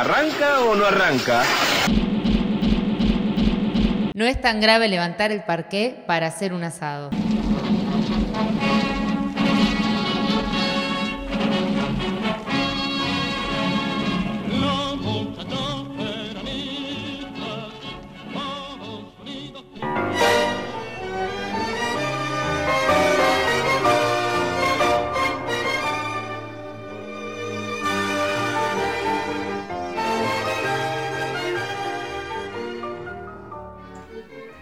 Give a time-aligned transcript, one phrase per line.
[0.00, 1.42] ¿Arranca o no arranca?
[4.14, 7.10] No es tan grave levantar el parqué para hacer un asado.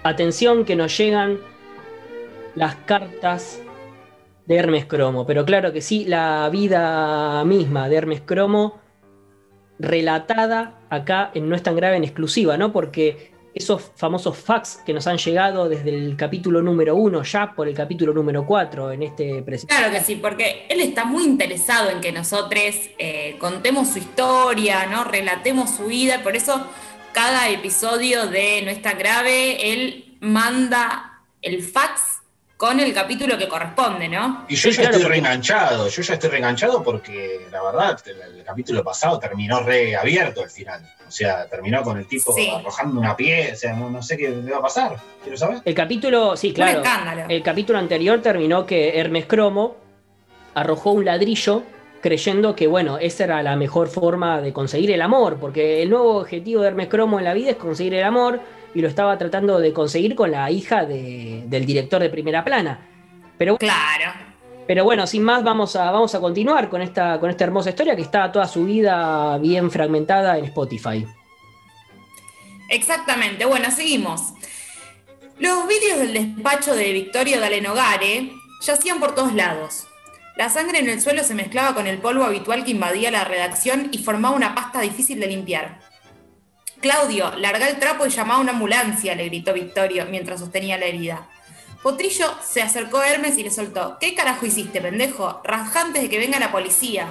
[0.06, 1.40] Atención que nos llegan
[2.54, 3.60] las cartas
[4.46, 8.78] de Hermes Cromo, pero claro que sí, la vida misma de Hermes Cromo
[9.80, 12.72] relatada acá en No es tan grave en exclusiva, ¿no?
[12.72, 17.66] Porque esos famosos fax que nos han llegado desde el capítulo número uno, ya por
[17.66, 19.74] el capítulo número cuatro en este presente.
[19.74, 22.62] Claro que sí, porque él está muy interesado en que nosotros
[22.98, 25.02] eh, contemos su historia, ¿no?
[25.02, 26.64] Relatemos su vida, por eso
[27.16, 32.20] cada episodio de No es tan grave, él manda el fax
[32.58, 34.44] con el capítulo que corresponde, ¿no?
[34.50, 39.18] Y yo ya estoy reenganchado, yo ya estoy reenganchado porque la verdad, el, capítulo pasado
[39.18, 40.82] terminó reabierto al final.
[41.08, 44.58] O sea, terminó con el tipo arrojando una pie, o sea, no, sé qué va
[44.58, 44.98] a pasar.
[45.22, 45.62] Quiero saber.
[45.64, 46.82] El capítulo, sí, claro.
[47.30, 49.76] El capítulo anterior terminó que Hermes Cromo
[50.54, 51.62] arrojó un ladrillo
[52.06, 56.18] creyendo que, bueno, esa era la mejor forma de conseguir el amor, porque el nuevo
[56.18, 58.38] objetivo de Hermes Cromo en la vida es conseguir el amor,
[58.76, 62.78] y lo estaba tratando de conseguir con la hija del director de primera plana.
[63.36, 64.12] Pero, claro.
[64.68, 67.96] Pero bueno, sin más, vamos a, vamos a continuar con esta, con esta hermosa historia
[67.96, 71.04] que está toda su vida bien fragmentada en Spotify.
[72.68, 74.32] Exactamente, bueno, seguimos.
[75.40, 78.30] Los vídeos del despacho de Victorio Dalenogare
[78.64, 79.88] yacían por todos lados.
[80.36, 83.88] La sangre en el suelo se mezclaba con el polvo habitual que invadía la redacción
[83.90, 85.80] y formaba una pasta difícil de limpiar.
[86.80, 90.84] Claudio, larga el trapo y llama a una ambulancia, le gritó Victorio mientras sostenía la
[90.84, 91.26] herida.
[91.82, 93.96] Potrillo se acercó a Hermes y le soltó.
[93.98, 95.40] ¿Qué carajo hiciste, pendejo?
[95.42, 97.08] Raja antes de que venga la policía.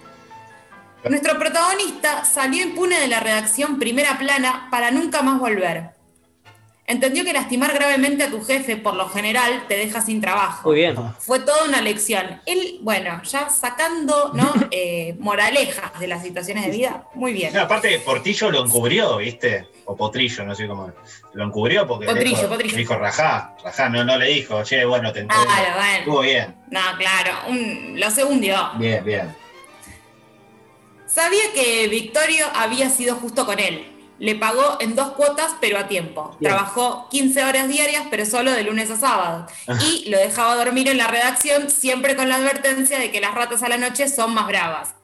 [1.08, 5.99] Nuestro protagonista salió impune de la redacción primera plana para nunca más volver.
[6.90, 10.68] Entendió que lastimar gravemente a tu jefe, por lo general, te deja sin trabajo.
[10.68, 10.96] Muy bien.
[11.20, 12.40] Fue toda una lección.
[12.46, 14.52] Él, bueno, ya sacando ¿no?
[14.72, 17.56] Eh, moralejas de las situaciones de vida, muy bien.
[17.56, 19.68] aparte, Portillo lo encubrió, ¿viste?
[19.84, 20.92] O Potrillo, no sé cómo.
[21.34, 22.76] Lo encubrió porque Potrillo, le dijo, Potrillo.
[22.76, 25.44] dijo rajá, rajá, no, no le dijo, che, bueno, te entiendo.
[25.46, 25.98] Claro, bueno.
[25.98, 26.56] Estuvo bien.
[26.70, 27.32] No, claro,
[27.94, 28.70] lo segundió.
[28.78, 29.36] Bien, bien.
[31.06, 33.89] Sabía que Victorio había sido justo con él
[34.20, 36.36] le pagó en dos cuotas, pero a tiempo.
[36.40, 39.46] Trabajó 15 horas diarias, pero solo de lunes a sábado.
[39.82, 43.62] Y lo dejaba dormir en la redacción, siempre con la advertencia de que las ratas
[43.62, 44.94] a la noche son más bravas.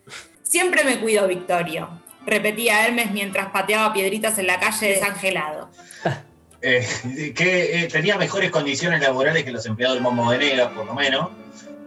[0.43, 1.89] Siempre me cuido, Victorio,
[2.27, 5.71] repetía Hermes mientras pateaba piedritas en la calle desangelado.
[6.63, 10.87] Eh, que eh, tenía mejores condiciones laborales que los empleados del Momo de Negra, por
[10.87, 11.29] lo menos,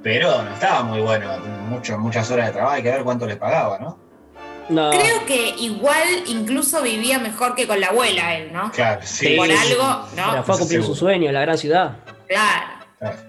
[0.04, 1.28] pero no estaba muy bueno,
[1.98, 3.98] muchas horas de trabajo, hay que ver cuánto les pagaba, ¿no?
[4.69, 8.72] Creo que igual incluso vivía mejor que con la abuela él, ¿no?
[8.72, 9.35] Claro, sí.
[9.35, 10.44] Por algo, ¿no?
[10.44, 11.97] fue a cumplir su sueño en la gran ciudad.
[12.28, 12.68] Claro.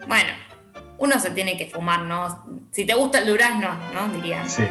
[0.06, 0.30] Bueno,
[0.98, 2.44] uno se tiene que fumar, ¿no?
[2.70, 4.08] Si te gusta el durazno, ¿no?
[4.14, 4.46] Diría.
[4.46, 4.64] Sí.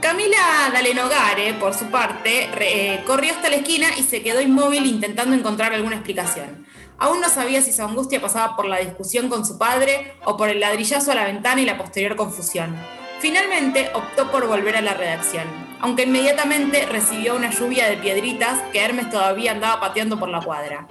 [0.00, 5.36] Camila Dalenogare, por su parte, eh, corrió hasta la esquina y se quedó inmóvil intentando
[5.36, 6.66] encontrar alguna explicación.
[6.98, 10.48] Aún no sabía si su angustia pasaba por la discusión con su padre o por
[10.48, 12.74] el ladrillazo a la ventana y la posterior confusión.
[13.22, 15.44] Finalmente optó por volver a la redacción,
[15.78, 20.88] aunque inmediatamente recibió una lluvia de piedritas que Hermes todavía andaba pateando por la cuadra.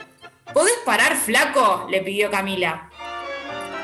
[0.53, 1.87] ¿Podés parar, flaco?
[1.91, 2.89] le pidió Camila.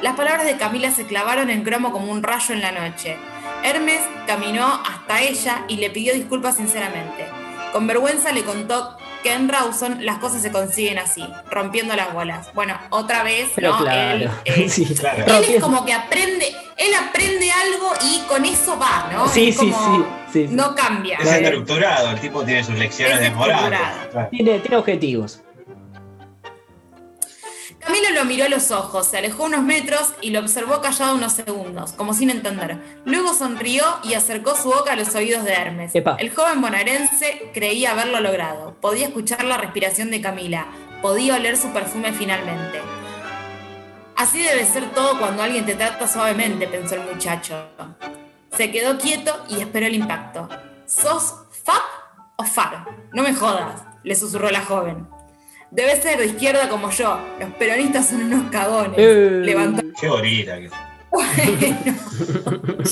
[0.01, 3.17] Las palabras de Camila se clavaron en cromo como un rayo en la noche.
[3.65, 7.27] Hermes caminó hasta ella y le pidió disculpas sinceramente.
[7.73, 12.53] Con vergüenza le contó que en Rawson las cosas se consiguen así, rompiendo las bolas.
[12.53, 13.77] Bueno, otra vez, ¿no?
[13.79, 14.31] Claro.
[14.45, 16.47] Él, es como que aprende,
[16.77, 19.27] él aprende algo y con eso va, ¿no?
[19.27, 19.73] Sí, sí,
[20.31, 21.17] sí, No cambia.
[21.19, 23.73] Es estructurado, el tipo tiene sus lecciones de moral.
[24.31, 25.41] Tiene, tiene objetivos.
[27.97, 31.33] Camilo lo miró a los ojos, se alejó unos metros y lo observó callado unos
[31.33, 32.77] segundos, como sin entender.
[33.05, 35.93] Luego sonrió y acercó su boca a los oídos de Hermes.
[35.95, 38.75] El joven bonaerense creía haberlo logrado.
[38.81, 40.67] Podía escuchar la respiración de Camila,
[41.01, 42.81] podía oler su perfume finalmente.
[44.15, 47.67] Así debe ser todo cuando alguien te trata suavemente, pensó el muchacho.
[48.55, 50.47] Se quedó quieto y esperó el impacto.
[50.85, 51.33] ¿Sos
[51.63, 51.83] FAP
[52.37, 52.85] o FAR?
[53.13, 55.16] No me jodas, le susurró la joven.
[55.71, 57.19] Debe ser de izquierda como yo.
[57.39, 58.95] Los peronistas son unos cagones.
[58.97, 59.41] Eh.
[59.43, 59.83] Levantó.
[59.99, 60.69] Qué bonita que
[61.09, 62.83] Bueno.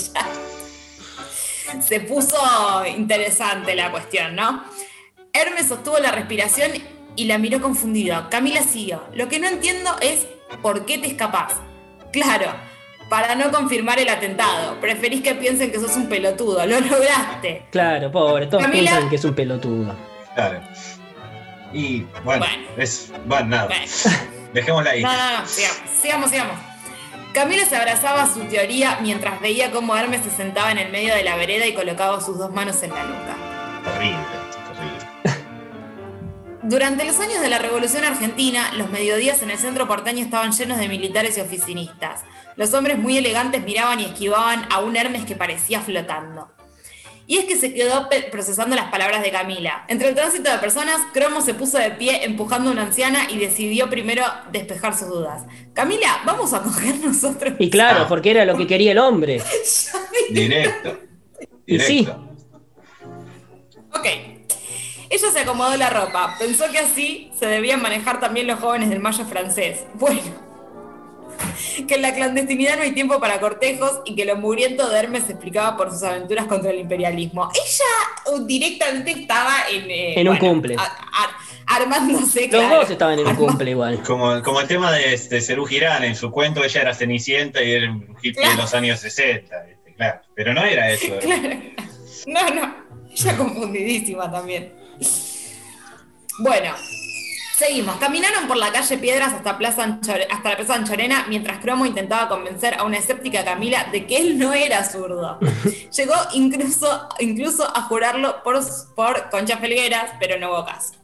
[1.82, 2.38] se puso
[2.86, 4.64] interesante la cuestión, ¿no?
[5.34, 6.72] Hermes sostuvo la respiración
[7.16, 8.30] y la miró confundido.
[8.30, 9.04] Camila siguió.
[9.14, 10.28] Lo que no entiendo es
[10.62, 11.54] por qué te escapás.
[12.12, 12.48] Claro,
[13.10, 14.80] para no confirmar el atentado.
[14.80, 16.66] Preferís que piensen que sos un pelotudo.
[16.66, 17.66] Lo lograste.
[17.72, 19.96] Claro, pobre, todos piensan que es un pelotudo.
[20.34, 20.62] Claro.
[21.76, 22.46] Y bueno,
[22.78, 23.12] es.
[23.26, 23.70] Bueno, nada.
[24.54, 25.04] Dejémosla ahí.
[25.04, 26.56] No, no, no, sigamos, sigamos.
[27.34, 31.14] Camila se abrazaba a su teoría mientras veía cómo Hermes se sentaba en el medio
[31.14, 33.36] de la vereda y colocaba sus dos manos en la nuca.
[33.94, 34.18] Horrible,
[34.72, 35.06] horrible.
[36.64, 40.78] Durante los años de la Revolución Argentina, los mediodías en el centro porteño estaban llenos
[40.78, 42.24] de militares y oficinistas.
[42.56, 46.55] Los hombres muy elegantes miraban y esquivaban a un Hermes que parecía flotando.
[47.28, 49.86] Y es que se quedó procesando las palabras de Camila.
[49.88, 53.38] Entre el tránsito de personas, Cromo se puso de pie empujando a una anciana y
[53.38, 55.44] decidió primero despejar sus dudas.
[55.74, 57.54] Camila, vamos a coger nosotros.
[57.58, 59.42] Y claro, porque era lo que quería el hombre.
[60.30, 61.00] Directo.
[61.66, 62.08] Y sí.
[63.92, 64.06] Ok.
[65.10, 66.36] Ella se acomodó la ropa.
[66.38, 69.86] Pensó que así se debían manejar también los jóvenes del mayo francés.
[69.96, 70.22] Bueno,
[71.88, 75.26] que en la clandestinidad no hay tiempo para cortejos y que lo mugriento de Hermes
[75.26, 77.50] se explicaba por sus aventuras contra el imperialismo.
[77.54, 79.90] Ella uh, directamente estaba en...
[79.90, 80.76] Eh, en un cumple.
[81.68, 82.48] armándose.
[82.52, 84.02] Los dos estaban en un cumple igual.
[84.04, 87.72] Como, como el tema de, de Cerú Girán, en su cuento ella era Cenicienta y
[87.72, 89.56] era un hippie de los años 60.
[89.98, 90.22] Claro.
[90.36, 91.14] Pero no era eso.
[92.28, 92.76] No, no.
[93.12, 94.74] Ella confundidísima también.
[96.40, 96.74] Bueno,
[97.58, 97.96] Seguimos.
[97.98, 100.00] Caminaron por la calle Piedras hasta, Plaza
[100.30, 104.38] hasta la Plaza Anchorena mientras Cromo intentaba convencer a una escéptica Camila de que él
[104.38, 105.40] no era zurdo.
[105.96, 108.60] Llegó incluso, incluso a jurarlo por,
[108.94, 110.96] por Concha Felgueras, pero no hubo caso.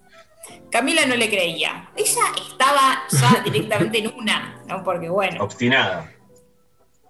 [0.70, 1.90] Camila no le creía.
[1.96, 4.84] Ella estaba ya directamente en una, ¿no?
[4.84, 5.44] Porque bueno.
[5.44, 6.12] Obstinada.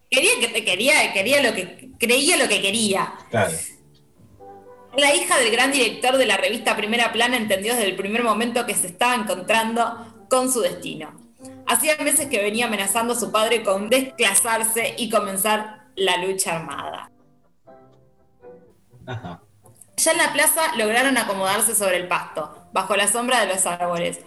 [0.09, 3.13] Quería que quería, quería lo que, creía lo que quería.
[3.31, 3.53] Claro.
[4.97, 8.65] La hija del gran director de la revista Primera Plana entendió desde el primer momento
[8.65, 11.13] que se estaba encontrando con su destino.
[11.65, 17.09] Hacía meses que venía amenazando a su padre con desclasarse y comenzar la lucha armada.
[19.97, 24.19] Ya en la plaza lograron acomodarse sobre el pasto, bajo la sombra de los árboles.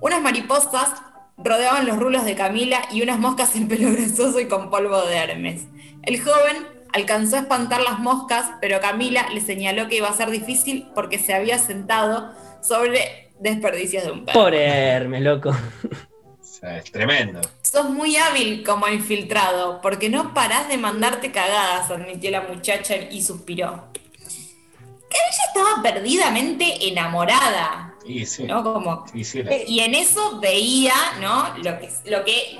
[0.00, 0.90] Unas mariposas
[1.36, 5.16] rodeaban los rulos de Camila y unas moscas en pelo grasoso y con polvo de
[5.16, 5.62] Hermes.
[6.02, 10.30] El joven Alcanzó a espantar las moscas, pero Camila le señaló que iba a ser
[10.30, 12.32] difícil porque se había sentado
[12.62, 14.40] sobre desperdicios de un perro.
[14.40, 15.50] Por Hermes, loco.
[16.62, 17.40] es tremendo.
[17.62, 23.22] Sos muy hábil como infiltrado, porque no parás de mandarte cagadas, admitió la muchacha y
[23.22, 23.88] suspiró.
[23.92, 27.83] Que ella estaba perdidamente enamorada.
[28.04, 28.44] Y sí.
[28.44, 28.62] ¿no?
[28.62, 31.56] Como, y en eso veía, ¿no?
[31.58, 32.58] Lo que, lo que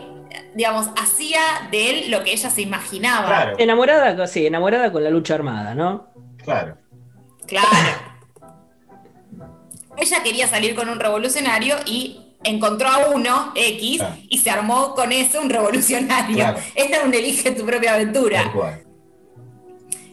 [0.55, 3.53] digamos, hacía de él lo que ella se imaginaba.
[3.59, 6.09] Enamorada, sí, enamorada con la lucha armada, ¿no?
[6.43, 6.77] Claro.
[7.47, 7.69] Claro.
[9.97, 15.13] ella quería salir con un revolucionario y encontró a uno, X, y se armó con
[15.13, 16.55] eso un revolucionario.
[16.75, 18.53] Era un elige tu propia aventura.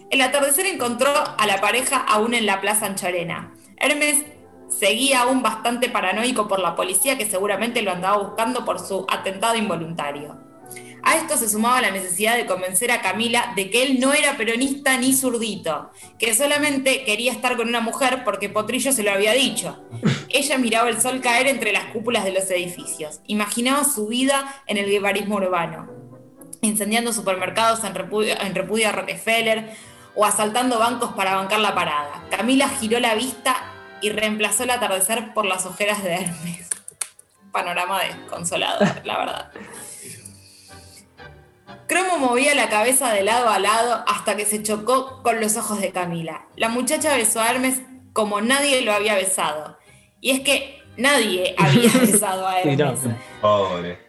[0.09, 3.53] El atardecer encontró a la pareja aún en la Plaza Anchorena.
[3.77, 4.25] Hermes
[4.71, 9.55] seguía aún bastante paranoico por la policía que seguramente lo andaba buscando por su atentado
[9.55, 10.37] involuntario.
[11.03, 14.37] A esto se sumaba la necesidad de convencer a Camila de que él no era
[14.37, 19.33] peronista ni zurdito, que solamente quería estar con una mujer porque Potrillo se lo había
[19.33, 19.83] dicho.
[20.29, 24.77] Ella miraba el sol caer entre las cúpulas de los edificios, imaginaba su vida en
[24.77, 25.89] el guevarismo urbano,
[26.61, 29.71] incendiando supermercados en repudio, en repudio a Rockefeller
[30.13, 32.25] o asaltando bancos para bancar la parada.
[32.29, 33.70] Camila giró la vista
[34.01, 36.69] y reemplazó el atardecer por las ojeras de Hermes.
[37.51, 39.51] Panorama desconsolador, la verdad.
[41.87, 45.81] Cromo movía la cabeza de lado a lado hasta que se chocó con los ojos
[45.81, 46.45] de Camila.
[46.55, 47.81] La muchacha besó a Hermes
[48.13, 49.77] como nadie lo había besado.
[50.21, 52.99] Y es que nadie había besado a Hermes.
[53.41, 53.99] Pobre.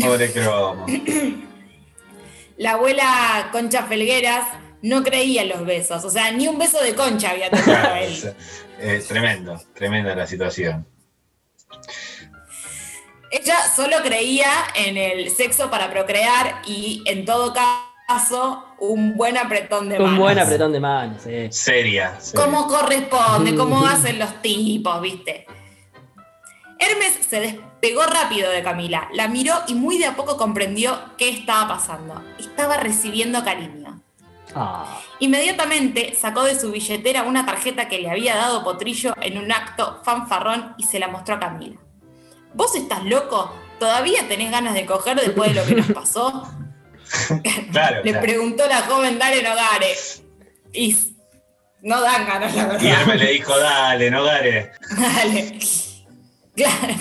[0.00, 0.86] Pobre Cromo.
[2.56, 4.48] La abuela Concha Felgueras
[4.82, 6.04] no creía en los besos.
[6.04, 8.34] O sea, ni un beso de concha había tenido él.
[8.80, 10.86] Es, tremendo, tremenda la situación.
[13.30, 19.88] Ella solo creía en el sexo para procrear y en todo caso un buen apretón
[19.88, 20.12] de manos.
[20.14, 21.48] Un buen apretón de manos, sí.
[21.50, 22.18] Seria.
[22.34, 25.46] Como corresponde, como hacen los tipos, ¿viste?
[26.78, 31.28] Hermes se despegó rápido de Camila, la miró y muy de a poco comprendió qué
[31.28, 32.22] estaba pasando.
[32.38, 33.97] Estaba recibiendo cariño.
[34.54, 35.00] Ah.
[35.20, 40.00] Inmediatamente sacó de su billetera una tarjeta que le había dado Potrillo en un acto
[40.04, 41.78] fanfarrón y se la mostró a Camila.
[42.54, 43.54] ¿Vos estás loco?
[43.78, 46.48] ¿Todavía tenés ganas de coger después de lo que nos pasó?
[48.04, 49.94] le preguntó la joven Darren Nogare.
[50.72, 50.94] Y
[51.82, 52.82] no dan ganas, la verdad.
[52.82, 54.72] Y Hermes le dijo, dale, no gare.
[54.98, 55.58] Dale.
[56.56, 56.94] Claro.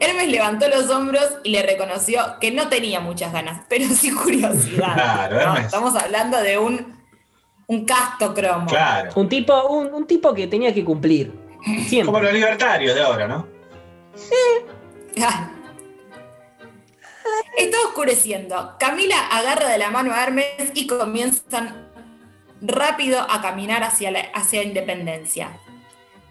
[0.00, 4.94] Hermes levantó los hombros y le reconoció que no tenía muchas ganas, pero sí curiosidad.
[4.94, 5.40] Claro, ¿no?
[5.40, 5.64] Hermes.
[5.66, 7.00] Estamos hablando de un,
[7.66, 8.66] un casto cromo.
[8.66, 9.12] Claro.
[9.14, 11.32] Un tipo, un, un tipo que tenía que cumplir.
[11.86, 12.06] Siempre.
[12.06, 13.46] Como los libertarios de ahora, ¿no?
[15.14, 15.50] Claro.
[17.56, 18.76] Está oscureciendo.
[18.78, 21.90] Camila agarra de la mano a Hermes y comienzan
[22.60, 25.58] rápido a caminar hacia, la, hacia Independencia.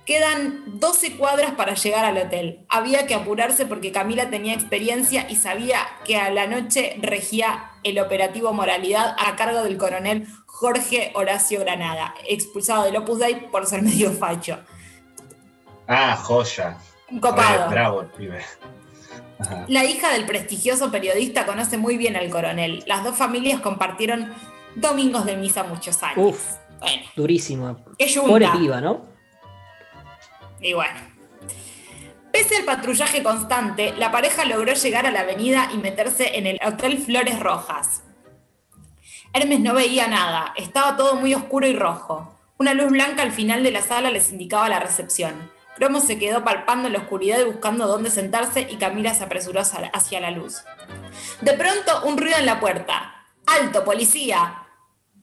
[0.06, 2.66] Quedan 12 cuadras para llegar al hotel.
[2.70, 8.00] Había que apurarse porque Camila tenía experiencia y sabía que a la noche regía el
[8.00, 13.82] operativo Moralidad a cargo del coronel Jorge Horacio Granada, expulsado del Opus Dei por ser
[13.84, 14.60] medio facho.
[15.88, 16.78] Ah, joya.
[17.10, 17.66] Un copado.
[17.66, 18.42] Re bravo el pibe.
[19.40, 19.66] Ajá.
[19.68, 22.84] La hija del prestigioso periodista conoce muy bien al coronel.
[22.88, 24.34] Las dos familias compartieron
[24.76, 26.18] domingos de misa muchos años.
[26.18, 27.78] Uf, Bueno, durísimo.
[27.98, 28.30] qué yunta.
[28.30, 29.11] Pobre piba, ¿no?
[30.62, 31.00] Y bueno.
[32.32, 36.60] Pese al patrullaje constante, la pareja logró llegar a la avenida y meterse en el
[36.66, 38.04] Hotel Flores Rojas.
[39.34, 42.38] Hermes no veía nada, estaba todo muy oscuro y rojo.
[42.58, 45.52] Una luz blanca al final de la sala les indicaba la recepción.
[45.76, 49.62] Cromo se quedó palpando en la oscuridad y buscando dónde sentarse y Camila se apresuró
[49.62, 50.64] hacia la luz.
[51.42, 53.26] De pronto, un ruido en la puerta.
[53.46, 54.68] ¡Alto, policía!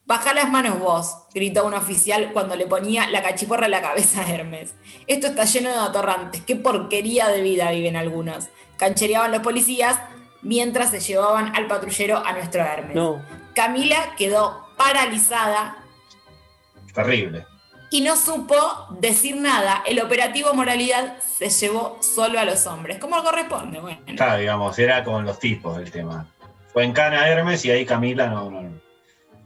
[0.09, 4.23] Baja las manos vos, gritó un oficial cuando le ponía la cachiporra en la cabeza
[4.23, 4.75] a Hermes.
[5.07, 8.49] Esto está lleno de atorrantes, qué porquería de vida viven algunos.
[8.79, 10.01] Canchereaban los policías
[10.41, 12.97] mientras se llevaban al patrullero a nuestro Hermes.
[12.97, 13.23] No.
[13.55, 15.77] Camila quedó paralizada
[16.95, 17.45] Terrible.
[17.91, 18.57] y no supo
[18.99, 19.83] decir nada.
[19.87, 23.79] El operativo Moralidad se llevó solo a los hombres, como corresponde.
[23.79, 26.27] Bueno, Claro, digamos, era con los tipos el tema.
[26.73, 28.88] Fue en Cana Hermes y ahí Camila no, no, no.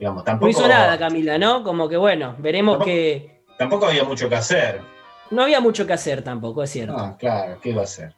[0.02, 1.62] Digamos, No tampoco, hizo nada Camila, ¿no?
[1.62, 4.80] Como que bueno, veremos Tampoco- que tampoco había mucho que hacer.
[5.30, 6.96] no había mucho que hacer tampoco, es cierto.
[6.98, 8.12] Ah, claro, ¿qué iba a hacer?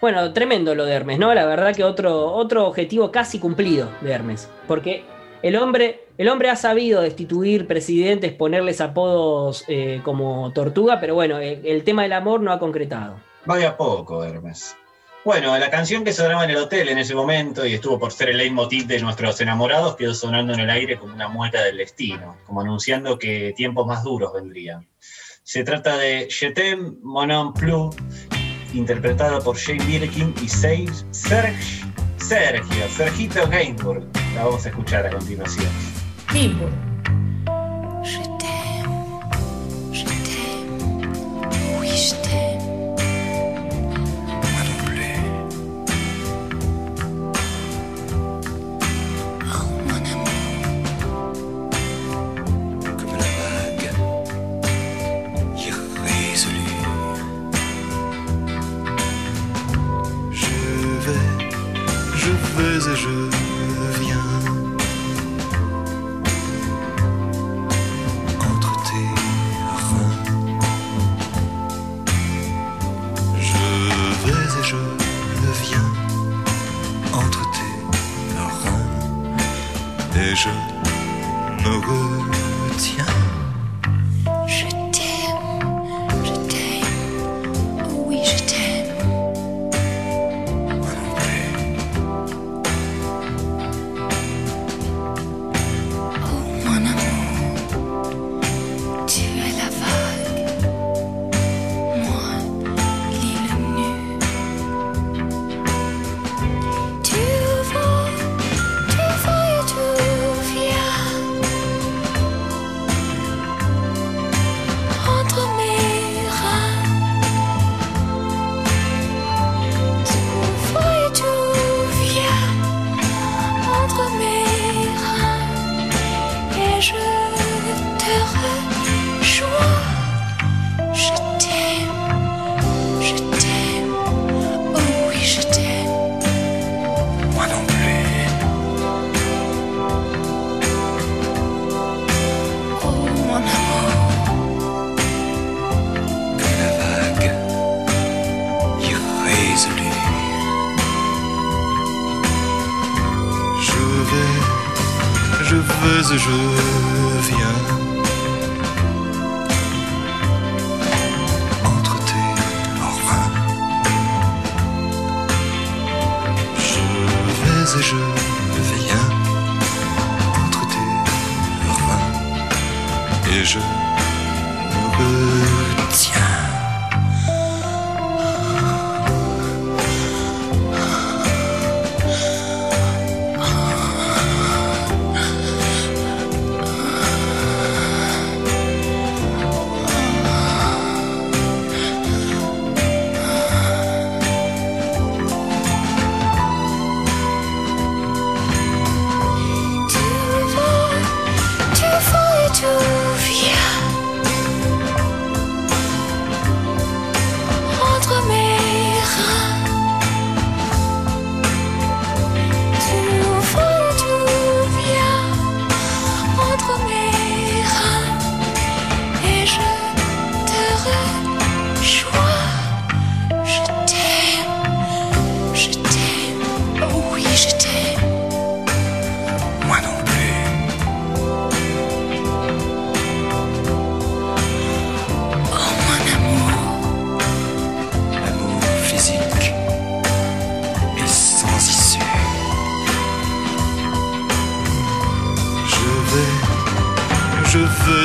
[0.00, 1.32] Bueno, tremendo lo de Hermes, ¿no?
[1.34, 4.50] La verdad que otro, otro objetivo casi cumplido de Hermes.
[4.66, 5.04] Porque
[5.42, 11.38] el hombre, el hombre ha sabido destituir presidentes, ponerles apodos eh, como tortuga, pero bueno,
[11.38, 13.16] el, el tema del amor no ha concretado.
[13.46, 14.76] Vaya poco, Hermes.
[15.22, 18.30] Bueno, la canción que sonaba en el hotel en ese momento y estuvo por ser
[18.30, 22.38] el leitmotiv de nuestros enamorados quedó sonando en el aire como una mueca del destino,
[22.46, 24.88] como anunciando que tiempos más duros vendrían.
[25.42, 27.94] Se trata de Je t'aime, mon homme plus,
[28.72, 31.04] interpretada por Jane Birkin y Serge,
[32.16, 34.06] Sergio, Sergito Gainsbourg.
[34.34, 35.68] La vamos a escuchar a continuación.
[36.28, 36.89] Gilmour.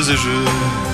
[0.08, 0.85] Et je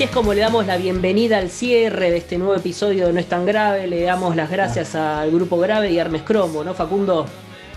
[0.00, 3.20] Así es como le damos la bienvenida al cierre de este nuevo episodio de No
[3.20, 3.86] es tan grave.
[3.86, 7.26] Le damos las gracias al grupo Grave y Hermes Cromo, ¿no, Facundo?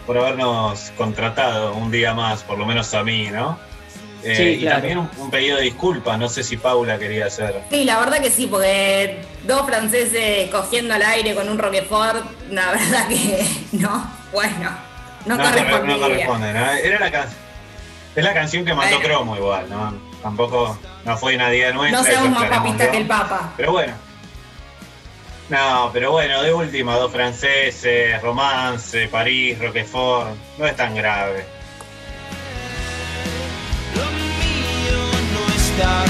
[0.08, 3.60] Por habernos contratado un día más, por lo menos a mí, ¿no?
[4.24, 4.76] Eh, Sí, y claro.
[4.78, 7.62] también un, un pedido de disculpas, no sé si Paula quería hacer.
[7.70, 12.72] Sí, la verdad que sí, porque dos franceses cogiendo al aire con un Roquefort, la
[12.72, 14.70] verdad que no, bueno,
[15.26, 15.98] no, corre- correspondería.
[15.98, 16.72] no corresponde, ¿no?
[16.72, 17.28] Era la can-
[18.16, 19.14] es la canción que mandó Bueno.
[19.14, 20.13] Cromo igual, ¿no?
[20.24, 22.00] Tampoco no fue una idea nuestra.
[22.00, 23.52] No seamos más papistas que el Papa.
[23.58, 23.94] Pero bueno.
[25.50, 31.46] No, pero bueno, de última, dos franceses, romance, París, Roquefort, no es tan grave.
[33.94, 36.06] Lo mío no está